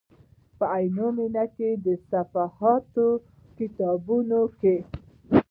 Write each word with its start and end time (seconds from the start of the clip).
په 0.57 0.65
عینومېنه 0.75 1.43
کې 1.55 1.69
د 1.85 1.87
صحاف 2.09 2.83
په 2.95 3.05
کتابتون 3.57 4.31
کې. 4.59 4.75